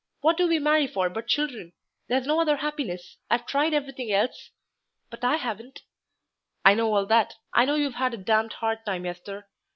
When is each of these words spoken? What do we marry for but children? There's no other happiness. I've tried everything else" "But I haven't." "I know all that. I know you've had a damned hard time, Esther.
What 0.21 0.35
do 0.35 0.47
we 0.47 0.57
marry 0.57 0.87
for 0.87 1.11
but 1.11 1.27
children? 1.27 1.73
There's 2.07 2.25
no 2.25 2.41
other 2.41 2.55
happiness. 2.55 3.17
I've 3.29 3.45
tried 3.45 3.75
everything 3.75 4.11
else" 4.11 4.49
"But 5.11 5.23
I 5.23 5.35
haven't." 5.35 5.83
"I 6.65 6.73
know 6.73 6.91
all 6.95 7.05
that. 7.05 7.35
I 7.53 7.65
know 7.65 7.75
you've 7.75 7.93
had 7.93 8.15
a 8.15 8.17
damned 8.17 8.53
hard 8.53 8.83
time, 8.83 9.05
Esther. 9.05 9.47